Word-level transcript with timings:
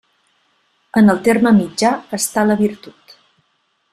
En 1.01 1.11
el 1.13 1.19
terme 1.27 1.51
mitjà 1.59 1.93
està 2.21 2.47
la 2.53 2.59
virtut. 2.65 3.17